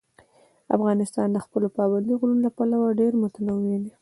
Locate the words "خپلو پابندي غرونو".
1.45-2.41